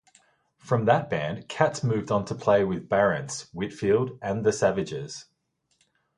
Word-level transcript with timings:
From 0.57 0.85
that 0.85 1.11
band, 1.11 1.47
Katz 1.47 1.83
moved 1.83 2.09
on 2.09 2.25
to 2.25 2.33
play 2.33 2.63
with 2.63 2.89
Barrence 2.89 3.43
Whitfield 3.53 4.17
and 4.19 4.43
the 4.43 4.51
Savages. 4.51 5.25